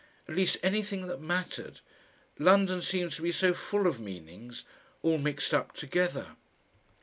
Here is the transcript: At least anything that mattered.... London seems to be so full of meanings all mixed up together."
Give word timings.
At 0.27 0.33
least 0.35 0.57
anything 0.63 1.05
that 1.05 1.21
mattered.... 1.21 1.79
London 2.39 2.81
seems 2.81 3.17
to 3.17 3.21
be 3.21 3.31
so 3.31 3.53
full 3.53 3.85
of 3.85 3.99
meanings 3.99 4.65
all 5.03 5.19
mixed 5.19 5.53
up 5.53 5.75
together." 5.75 6.29